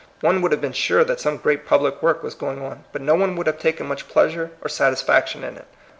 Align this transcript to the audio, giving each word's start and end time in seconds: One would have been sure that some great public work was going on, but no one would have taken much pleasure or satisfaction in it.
One 0.21 0.41
would 0.41 0.51
have 0.51 0.61
been 0.61 0.73
sure 0.73 1.03
that 1.03 1.19
some 1.19 1.37
great 1.37 1.63
public 1.63 2.01
work 2.01 2.23
was 2.23 2.33
going 2.33 2.59
on, 2.59 2.85
but 2.91 3.03
no 3.03 3.13
one 3.13 3.35
would 3.35 3.45
have 3.45 3.59
taken 3.59 3.85
much 3.85 4.07
pleasure 4.09 4.49
or 4.63 4.67
satisfaction 4.67 5.43
in 5.43 5.57
it. 5.57 5.67